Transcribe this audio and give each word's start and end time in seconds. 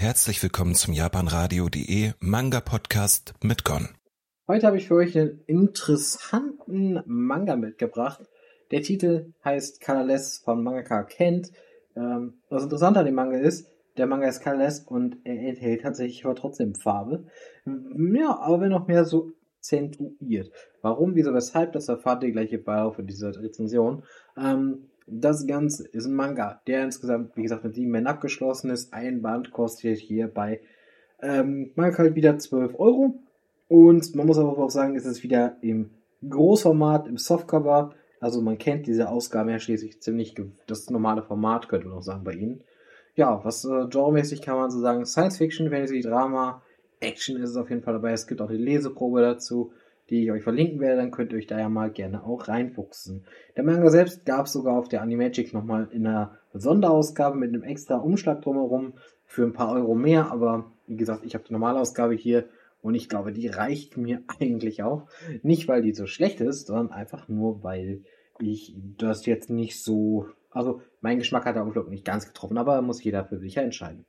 Herzlich 0.00 0.42
willkommen 0.42 0.74
zum 0.74 0.94
japanradio.de 0.94 2.12
Manga 2.20 2.60
Podcast 2.60 3.34
mit 3.42 3.64
Gon. 3.66 3.90
Heute 4.48 4.66
habe 4.66 4.78
ich 4.78 4.88
für 4.88 4.94
euch 4.94 5.14
einen 5.18 5.42
interessanten 5.46 7.02
Manga 7.04 7.54
mitgebracht. 7.54 8.22
Der 8.70 8.80
Titel 8.80 9.34
heißt 9.44 9.84
Colorless 9.84 10.38
von 10.38 10.64
Mangaka 10.64 11.02
Kent. 11.02 11.52
Ähm, 11.94 12.40
was 12.48 12.62
interessant 12.62 12.96
an 12.96 13.04
dem 13.04 13.14
Manga 13.14 13.36
ist, 13.36 13.68
der 13.98 14.06
Manga 14.06 14.26
ist 14.26 14.42
colorless 14.42 14.80
und 14.80 15.18
er 15.24 15.38
enthält 15.38 15.82
tatsächlich 15.82 16.24
aber 16.24 16.34
trotzdem 16.34 16.74
Farbe. 16.74 17.26
Ja, 17.66 18.38
aber 18.40 18.62
wenn 18.62 18.70
noch 18.70 18.86
mehr 18.86 19.04
so 19.04 19.32
zentuiert. 19.60 20.50
Warum, 20.80 21.14
wieso, 21.14 21.34
weshalb, 21.34 21.74
das 21.74 21.90
erfahrt 21.90 22.24
ihr 22.24 22.32
gleich 22.32 22.50
im 22.54 22.64
Verlauf 22.64 22.96
dieser 23.00 23.38
Rezension. 23.38 24.04
Ähm, 24.34 24.89
das 25.06 25.46
Ganze 25.46 25.86
ist 25.88 26.06
ein 26.06 26.14
Manga, 26.14 26.60
der 26.66 26.84
insgesamt, 26.84 27.36
wie 27.36 27.42
gesagt, 27.42 27.64
mit 27.64 27.74
sieben 27.74 27.92
Bänden 27.92 28.08
abgeschlossen 28.08 28.70
ist. 28.70 28.92
Ein 28.92 29.22
Band 29.22 29.50
kostet 29.52 29.98
hier 29.98 30.28
bei 30.28 30.60
ähm, 31.22 31.72
Manga 31.74 31.98
halt 31.98 32.14
wieder 32.14 32.38
12 32.38 32.78
Euro. 32.78 33.18
Und 33.68 34.14
man 34.14 34.26
muss 34.26 34.38
aber 34.38 34.56
auch 34.58 34.70
sagen, 34.70 34.96
es 34.96 35.04
ist 35.04 35.22
wieder 35.22 35.56
im 35.60 35.90
Großformat, 36.28 37.06
im 37.06 37.18
Softcover. 37.18 37.94
Also 38.20 38.42
man 38.42 38.58
kennt 38.58 38.86
diese 38.86 39.08
Ausgaben 39.08 39.48
ja 39.48 39.58
schließlich 39.58 40.02
ziemlich 40.02 40.34
das 40.66 40.90
normale 40.90 41.22
Format, 41.22 41.68
könnte 41.68 41.88
man 41.88 41.98
auch 41.98 42.02
sagen 42.02 42.24
bei 42.24 42.32
ihnen. 42.32 42.62
Ja, 43.14 43.40
was 43.44 43.64
äh, 43.64 43.86
genremäßig 43.88 44.42
kann 44.42 44.56
man 44.56 44.70
so 44.70 44.80
sagen, 44.80 45.04
Science 45.06 45.38
Fiction, 45.38 45.70
Fantasy, 45.70 46.00
Drama, 46.00 46.62
Action 47.00 47.36
ist 47.36 47.50
es 47.50 47.56
auf 47.56 47.70
jeden 47.70 47.82
Fall 47.82 47.94
dabei. 47.94 48.12
Es 48.12 48.26
gibt 48.26 48.40
auch 48.40 48.50
die 48.50 48.56
Leseprobe 48.56 49.20
dazu 49.20 49.72
die 50.10 50.24
ich 50.24 50.32
euch 50.32 50.42
verlinken 50.42 50.80
werde, 50.80 50.96
dann 50.96 51.10
könnt 51.10 51.32
ihr 51.32 51.38
euch 51.38 51.46
da 51.46 51.58
ja 51.58 51.68
mal 51.68 51.90
gerne 51.90 52.24
auch 52.24 52.48
reinfuchsen. 52.48 53.24
Der 53.56 53.64
Manga 53.64 53.88
selbst 53.90 54.26
gab 54.26 54.46
es 54.46 54.52
sogar 54.52 54.76
auf 54.76 54.88
der 54.88 55.02
Animagic 55.02 55.54
nochmal 55.54 55.88
in 55.92 56.06
einer 56.06 56.36
Sonderausgabe 56.52 57.38
mit 57.38 57.50
einem 57.50 57.62
extra 57.62 57.96
Umschlag 57.96 58.42
drumherum 58.42 58.94
für 59.24 59.44
ein 59.44 59.52
paar 59.52 59.72
Euro 59.72 59.94
mehr, 59.94 60.32
aber 60.32 60.72
wie 60.86 60.96
gesagt, 60.96 61.24
ich 61.24 61.34
habe 61.34 61.44
die 61.46 61.52
Normalausgabe 61.52 62.14
hier 62.14 62.48
und 62.82 62.94
ich 62.94 63.08
glaube, 63.08 63.32
die 63.32 63.46
reicht 63.46 63.96
mir 63.96 64.22
eigentlich 64.40 64.82
auch. 64.82 65.06
Nicht, 65.42 65.68
weil 65.68 65.82
die 65.82 65.92
so 65.92 66.06
schlecht 66.06 66.40
ist, 66.40 66.66
sondern 66.66 66.90
einfach 66.90 67.28
nur, 67.28 67.62
weil 67.62 68.02
ich 68.40 68.74
das 68.98 69.26
jetzt 69.26 69.50
nicht 69.50 69.82
so, 69.82 70.26
also 70.50 70.80
mein 71.00 71.18
Geschmack 71.18 71.44
hat 71.44 71.56
der 71.56 71.62
Umschlag 71.62 71.88
nicht 71.88 72.04
ganz 72.04 72.26
getroffen, 72.26 72.58
aber 72.58 72.82
muss 72.82 73.04
jeder 73.04 73.24
für 73.24 73.38
sich 73.38 73.56
entscheiden. 73.56 74.06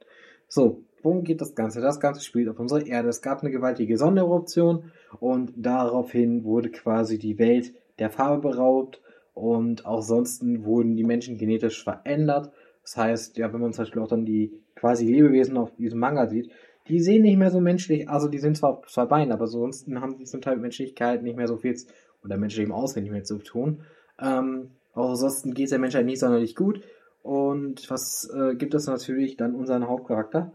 So, 0.47 0.83
worum 1.03 1.23
geht 1.23 1.41
das 1.41 1.55
Ganze? 1.55 1.81
Das 1.81 1.99
Ganze 1.99 2.21
spielt 2.21 2.49
auf 2.49 2.59
unserer 2.59 2.85
Erde. 2.85 3.09
Es 3.09 3.21
gab 3.21 3.41
eine 3.41 3.51
gewaltige 3.51 3.97
Sondereruption 3.97 4.91
und 5.19 5.53
daraufhin 5.55 6.43
wurde 6.43 6.69
quasi 6.69 7.17
die 7.17 7.39
Welt 7.39 7.73
der 7.99 8.09
Farbe 8.09 8.49
beraubt 8.49 9.01
und 9.33 9.85
auch 9.85 10.01
sonst 10.01 10.43
wurden 10.63 10.95
die 10.95 11.03
Menschen 11.03 11.37
genetisch 11.37 11.83
verändert. 11.83 12.51
Das 12.83 12.97
heißt, 12.97 13.37
ja, 13.37 13.53
wenn 13.53 13.61
man 13.61 13.73
zum 13.73 13.83
Beispiel 13.83 14.01
auch 14.01 14.07
dann 14.07 14.25
die 14.25 14.59
quasi 14.75 15.05
Lebewesen 15.05 15.57
auf 15.57 15.75
diesem 15.75 15.99
Manga 15.99 16.27
sieht, 16.27 16.51
die 16.87 16.99
sehen 16.99 17.21
nicht 17.21 17.37
mehr 17.37 17.51
so 17.51 17.61
menschlich, 17.61 18.09
also 18.09 18.27
die 18.27 18.39
sind 18.39 18.57
zwar 18.57 18.79
auf 18.79 18.87
zwei 18.87 19.05
Beinen, 19.05 19.31
aber 19.31 19.47
sonst 19.47 19.87
haben 19.93 20.17
sie 20.17 20.23
zum 20.25 20.41
Teil 20.41 20.55
mit 20.55 20.63
Menschlichkeit 20.63 21.21
nicht 21.21 21.37
mehr 21.37 21.47
so 21.47 21.57
viel 21.57 21.75
oder 22.23 22.37
menschlichem 22.37 22.71
Aussehen 22.71 23.03
nicht 23.03 23.11
mehr 23.11 23.23
zu 23.23 23.37
tun. 23.37 23.81
Ähm, 24.19 24.71
auch 24.93 25.11
ansonsten 25.11 25.53
geht 25.53 25.65
es 25.65 25.69
der 25.69 25.79
Menschheit 25.79 26.05
nicht 26.05 26.19
sonderlich 26.19 26.55
gut. 26.55 26.81
Und 27.23 27.89
was 27.89 28.29
äh, 28.33 28.55
gibt 28.55 28.73
es 28.73 28.87
natürlich 28.87 29.37
dann 29.37 29.53
unseren 29.53 29.87
Hauptcharakter, 29.87 30.51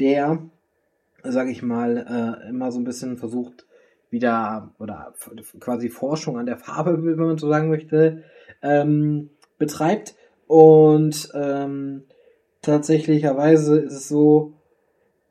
der, 0.00 0.38
sage 1.22 1.50
ich 1.50 1.62
mal, 1.62 2.40
äh, 2.44 2.48
immer 2.48 2.72
so 2.72 2.78
ein 2.78 2.84
bisschen 2.84 3.16
versucht, 3.16 3.66
wieder 4.10 4.72
oder 4.78 5.14
quasi 5.60 5.88
Forschung 5.88 6.38
an 6.38 6.46
der 6.46 6.58
Farbe, 6.58 7.04
wenn 7.04 7.16
man 7.16 7.38
so 7.38 7.48
sagen 7.48 7.68
möchte, 7.68 8.22
ähm, 8.62 9.30
betreibt. 9.58 10.14
Und 10.46 11.28
ähm, 11.34 12.04
tatsächlicherweise 12.62 13.78
ist 13.78 13.94
es 13.94 14.08
so, 14.08 14.52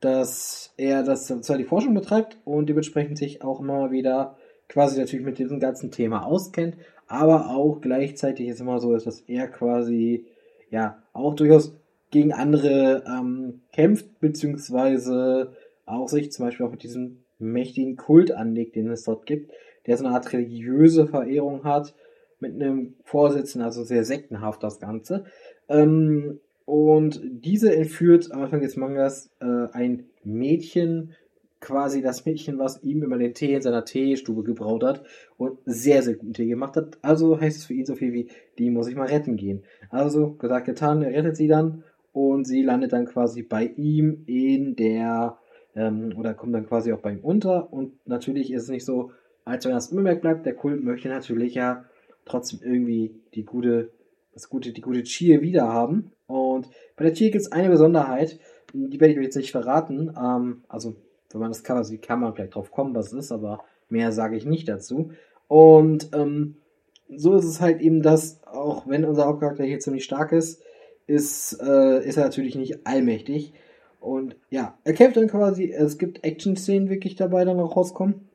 dass 0.02 0.74
er 0.78 1.04
das 1.04 1.26
zwar 1.26 1.58
die 1.58 1.64
Forschung 1.64 1.94
betreibt 1.94 2.38
und 2.44 2.68
dementsprechend 2.68 3.18
sich 3.18 3.42
auch 3.44 3.62
immer 3.62 3.92
wieder 3.92 4.38
quasi 4.68 5.00
natürlich 5.00 5.26
mit 5.26 5.40
diesem 5.40 5.60
ganzen 5.60 5.92
Thema 5.92 6.26
auskennt, 6.26 6.76
aber 7.08 7.50
auch 7.50 7.82
gleichzeitig 7.82 8.48
ist 8.48 8.60
immer 8.60 8.80
so, 8.80 8.94
dass 8.98 9.22
er 9.22 9.48
quasi 9.48 10.26
ja 10.70 11.02
auch 11.14 11.36
durchaus 11.36 11.76
gegen 12.16 12.32
andere 12.32 13.04
ähm, 13.06 13.64
kämpft, 13.74 14.22
beziehungsweise 14.22 15.52
auch 15.86 16.08
sich 16.08 16.32
zum 16.32 16.46
Beispiel 16.46 16.66
auch 16.66 16.72
mit 16.72 16.82
diesem 16.82 17.26
mächtigen 17.40 17.98
Kult 17.98 18.32
anlegt, 18.32 18.78
den 18.78 18.90
es 18.90 19.04
dort 19.04 19.26
gibt, 19.26 19.52
der 19.86 19.98
so 19.98 20.06
eine 20.06 20.16
Art 20.16 20.32
religiöse 20.32 21.08
Verehrung 21.08 21.66
hat, 21.66 21.94
mit 22.40 22.54
einem 22.54 22.96
Vorsitzenden, 23.04 23.66
also 23.66 23.84
sehr 23.84 24.06
sektenhaft 24.06 24.64
das 24.64 24.80
Ganze. 24.80 25.26
Ähm, 25.68 26.40
und 26.64 27.20
diese 27.22 27.76
entführt 27.76 28.32
am 28.32 28.44
Anfang 28.44 28.62
des 28.62 28.78
Mangas 28.78 29.30
äh, 29.42 29.68
ein 29.74 30.06
Mädchen, 30.24 31.16
quasi 31.60 32.02
das 32.02 32.26
Mädchen, 32.26 32.60
was 32.60 32.82
ihm 32.82 33.04
immer 33.04 33.18
den 33.18 33.34
Tee 33.34 33.56
in 33.56 33.62
seiner 33.62 33.84
Teestube 33.84 34.44
gebraut 34.44 34.86
hat 34.86 35.04
und 35.36 35.60
sehr, 35.66 36.02
sehr 36.02 36.14
guten 36.16 36.32
Tee 36.32 36.48
gemacht 36.48 36.78
hat. 36.78 36.98
Also 37.02 37.42
heißt 37.42 37.58
es 37.58 37.66
für 37.66 37.74
ihn 37.74 37.86
so 37.86 37.96
viel 37.96 38.14
wie, 38.14 38.30
die 38.58 38.70
muss 38.70 38.88
ich 38.88 38.96
mal 38.96 39.08
retten 39.08 39.36
gehen. 39.36 39.64
Also, 39.90 40.32
gesagt, 40.34 40.66
getan, 40.66 41.02
er 41.02 41.12
rettet 41.12 41.36
sie 41.36 41.48
dann 41.48 41.84
und 42.16 42.46
sie 42.46 42.64
landet 42.64 42.94
dann 42.94 43.08
quasi 43.08 43.44
bei 43.44 43.66
ihm 43.76 44.24
in 44.26 44.78
der, 44.78 45.38
ähm, 45.76 46.14
oder 46.18 46.34
kommt 46.34 46.56
dann 46.56 46.66
quasi 46.66 46.94
auch 46.94 47.02
bei 47.02 47.12
ihm 47.12 47.20
unter. 47.20 47.74
Und 47.74 47.92
natürlich 48.08 48.54
ist 48.54 48.64
es 48.64 48.70
nicht 48.70 48.86
so, 48.86 49.12
als 49.44 49.66
wenn 49.66 49.74
das 49.74 49.90
unbemerkt 49.90 50.22
bleibt, 50.22 50.46
der 50.46 50.56
Kult 50.56 50.82
möchte 50.82 51.10
natürlich 51.10 51.56
ja 51.56 51.84
trotzdem 52.24 52.62
irgendwie 52.64 53.14
die 53.34 53.44
gute, 53.44 53.92
das 54.34 54.48
gute, 54.48 54.72
die 54.72 54.80
gute 54.80 55.04
Chie 55.04 55.42
wieder 55.42 55.68
haben. 55.68 56.14
Und 56.26 56.70
bei 56.96 57.04
der 57.04 57.14
Chie 57.14 57.32
gibt 57.32 57.42
es 57.42 57.52
eine 57.52 57.68
Besonderheit, 57.68 58.40
die 58.72 58.98
werde 59.02 59.12
ich 59.12 59.20
euch 59.20 59.26
jetzt 59.26 59.36
nicht 59.36 59.52
verraten, 59.52 60.16
ähm, 60.18 60.64
also 60.70 60.96
wenn 61.34 61.42
man 61.42 61.52
das 61.52 61.66
Cover 61.66 61.84
sieht, 61.84 62.02
kann 62.02 62.22
man 62.22 62.34
vielleicht 62.34 62.56
drauf 62.56 62.72
kommen, 62.72 62.96
was 62.96 63.08
es 63.08 63.26
ist, 63.26 63.32
aber 63.34 63.66
mehr 63.90 64.14
sage 64.14 64.38
ich 64.38 64.46
nicht 64.46 64.70
dazu. 64.70 65.12
Und 65.50 66.12
ähm, 66.14 66.56
so 67.14 67.36
ist 67.36 67.44
es 67.44 67.60
halt 67.60 67.82
eben, 67.82 68.02
dass 68.02 68.42
auch 68.46 68.88
wenn 68.88 69.04
unser 69.04 69.26
Hauptcharakter 69.26 69.66
hier 69.66 69.80
ziemlich 69.80 70.06
stark 70.06 70.32
ist, 70.32 70.62
ist, 71.08 71.60
äh, 71.62 72.06
ist 72.06 72.18
er 72.18 72.24
natürlich 72.24 72.56
nicht 72.56 72.86
allmächtig. 72.86 73.54
Und 74.00 74.36
ja, 74.50 74.78
er 74.84 74.94
kämpft 74.94 75.18
dann 75.18 75.28
quasi, 75.28 75.72
es 75.72 75.98
gibt 75.98 76.24
Action-Szenen 76.24 76.90
wirklich 76.90 77.16
dabei, 77.16 77.44
dann 77.44 77.60
auch 77.60 77.76
rauskommen. 77.76 78.30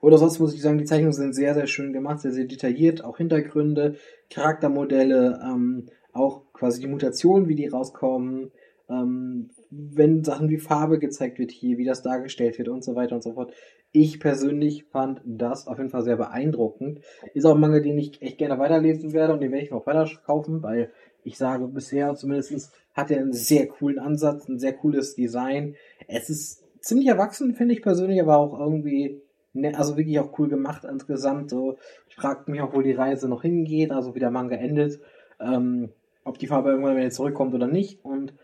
Oder 0.00 0.18
sonst 0.18 0.38
muss 0.38 0.54
ich 0.54 0.62
sagen, 0.62 0.78
die 0.78 0.84
Zeichnungen 0.84 1.12
sind 1.12 1.34
sehr, 1.34 1.54
sehr 1.54 1.66
schön 1.66 1.92
gemacht, 1.92 2.20
sehr, 2.20 2.32
sehr 2.32 2.44
detailliert, 2.44 3.04
auch 3.04 3.18
Hintergründe, 3.18 3.96
Charaktermodelle, 4.28 5.40
ähm, 5.44 5.86
auch 6.12 6.42
quasi 6.52 6.80
die 6.80 6.88
Mutationen, 6.88 7.48
wie 7.48 7.54
die 7.54 7.68
rauskommen, 7.68 8.50
ähm, 8.88 9.50
wenn 9.70 10.24
Sachen 10.24 10.48
wie 10.48 10.58
Farbe 10.58 10.98
gezeigt 10.98 11.38
wird 11.38 11.52
hier, 11.52 11.78
wie 11.78 11.84
das 11.84 12.02
dargestellt 12.02 12.58
wird 12.58 12.68
und 12.68 12.82
so 12.82 12.96
weiter 12.96 13.14
und 13.14 13.22
so 13.22 13.34
fort. 13.34 13.52
Ich 13.92 14.20
persönlich 14.20 14.84
fand 14.84 15.20
das 15.24 15.66
auf 15.66 15.78
jeden 15.78 15.90
Fall 15.90 16.02
sehr 16.02 16.16
beeindruckend. 16.16 17.00
Ist 17.34 17.44
auch 17.44 17.54
ein 17.54 17.60
Mangel, 17.60 17.82
den 17.82 17.98
ich 17.98 18.20
echt 18.22 18.38
gerne 18.38 18.58
weiterlesen 18.58 19.12
werde 19.12 19.32
und 19.32 19.40
den 19.40 19.52
werde 19.52 19.64
ich 19.64 19.72
auch 19.72 19.86
weiter 19.86 20.08
kaufen, 20.24 20.62
weil 20.62 20.90
ich 21.24 21.38
sage, 21.38 21.66
bisher 21.68 22.14
zumindest 22.14 22.72
hat 22.94 23.10
er 23.10 23.18
einen 23.18 23.32
sehr 23.32 23.66
coolen 23.68 23.98
Ansatz, 23.98 24.48
ein 24.48 24.58
sehr 24.58 24.72
cooles 24.72 25.14
Design. 25.14 25.76
Es 26.08 26.30
ist 26.30 26.64
ziemlich 26.80 27.08
erwachsen, 27.08 27.54
finde 27.54 27.74
ich 27.74 27.82
persönlich, 27.82 28.20
aber 28.20 28.38
auch 28.38 28.58
irgendwie, 28.58 29.20
ne, 29.52 29.76
also 29.76 29.96
wirklich 29.96 30.18
auch 30.18 30.38
cool 30.38 30.48
gemacht 30.48 30.84
insgesamt. 30.84 31.50
So, 31.50 31.78
ich 32.08 32.16
frage 32.16 32.50
mich 32.50 32.60
auch, 32.60 32.74
wo 32.74 32.82
die 32.82 32.92
Reise 32.92 33.28
noch 33.28 33.42
hingeht, 33.42 33.90
also 33.90 34.14
wie 34.14 34.20
der 34.20 34.30
Manga 34.30 34.56
endet, 34.56 35.00
ähm, 35.40 35.90
ob 36.24 36.38
die 36.38 36.46
Farbe 36.46 36.70
irgendwann 36.70 36.96
wieder 36.96 37.10
zurückkommt 37.10 37.54
oder 37.54 37.66
nicht. 37.66 38.04
Und 38.04 38.34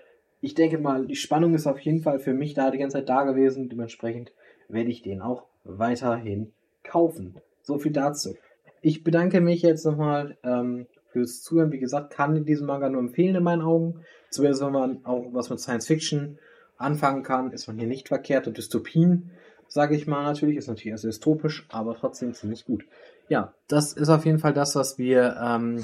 ich 0.40 0.54
denke 0.54 0.78
mal, 0.78 1.06
die 1.06 1.16
Spannung 1.16 1.54
ist 1.54 1.66
auf 1.66 1.80
jeden 1.80 2.02
Fall 2.02 2.18
für 2.18 2.34
mich 2.34 2.54
da 2.54 2.70
die 2.70 2.78
ganze 2.78 2.98
Zeit 2.98 3.08
da 3.08 3.24
gewesen. 3.24 3.68
Dementsprechend 3.68 4.32
werde 4.68 4.90
ich 4.90 5.02
den 5.02 5.20
auch 5.20 5.46
weiterhin 5.64 6.52
kaufen. 6.84 7.40
So 7.62 7.78
viel 7.78 7.92
dazu. 7.92 8.36
Ich 8.80 9.02
bedanke 9.02 9.40
mich 9.40 9.62
jetzt 9.62 9.84
nochmal 9.84 10.36
ähm, 10.44 10.86
fürs 11.16 11.42
Zuhören. 11.42 11.72
Wie 11.72 11.78
gesagt, 11.78 12.12
kann 12.12 12.44
diesen 12.44 12.66
Manga 12.66 12.90
nur 12.90 13.00
empfehlen 13.00 13.36
in 13.36 13.42
meinen 13.42 13.62
Augen. 13.62 14.00
Zumindest 14.30 14.62
wenn 14.62 14.72
man 14.72 15.04
auch 15.06 15.24
was 15.32 15.48
mit 15.48 15.60
Science 15.60 15.86
Fiction 15.86 16.38
anfangen 16.76 17.22
kann, 17.22 17.52
ist 17.52 17.68
man 17.68 17.78
hier 17.78 17.88
nicht 17.88 18.08
verkehrt. 18.08 18.46
Und 18.46 18.58
Dystopien, 18.58 19.30
sage 19.66 19.96
ich 19.96 20.06
mal 20.06 20.24
natürlich, 20.24 20.58
ist 20.58 20.68
natürlich 20.68 20.92
erst 20.92 21.04
dystopisch, 21.04 21.64
aber 21.70 21.94
trotzdem 21.94 22.34
ziemlich 22.34 22.66
gut. 22.66 22.84
Ja, 23.28 23.54
das 23.66 23.94
ist 23.94 24.10
auf 24.10 24.26
jeden 24.26 24.38
Fall 24.38 24.52
das, 24.52 24.76
was 24.76 24.98
wir, 24.98 25.36
ähm, 25.42 25.82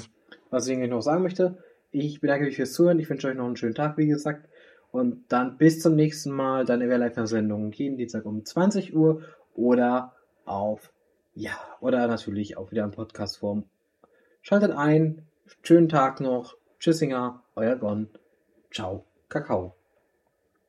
was 0.51 0.67
ich 0.67 0.75
eigentlich 0.75 0.91
noch 0.91 1.01
sagen 1.01 1.23
möchte. 1.23 1.57
Ich 1.89 2.21
bedanke 2.21 2.45
mich 2.45 2.57
fürs 2.57 2.73
Zuhören. 2.73 2.99
Ich 2.99 3.09
wünsche 3.09 3.27
euch 3.27 3.35
noch 3.35 3.47
einen 3.47 3.57
schönen 3.57 3.75
Tag, 3.75 3.97
wie 3.97 4.07
gesagt. 4.07 4.47
Und 4.91 5.23
dann 5.29 5.57
bis 5.57 5.79
zum 5.79 5.95
nächsten 5.95 6.29
Mal. 6.29 6.63
Deine 6.63 6.89
Wehrleifer-Sendung 6.89 7.71
jeden 7.71 7.97
Dienstag 7.97 8.25
um 8.25 8.45
20 8.45 8.95
Uhr 8.95 9.23
oder 9.55 10.13
auf, 10.45 10.93
ja, 11.33 11.57
oder 11.79 12.05
natürlich 12.07 12.55
auch 12.55 12.71
wieder 12.71 12.83
in 12.83 12.91
Podcastform 12.91 13.65
Schaltet 14.45 14.71
ein. 14.71 15.25
Schönen 15.63 15.87
Tag 15.87 16.19
noch. 16.19 16.57
Tschüssinger, 16.77 17.41
euer 17.55 17.77
Gon. 17.77 18.09
Ciao, 18.71 19.05
Kakao. 19.29 19.73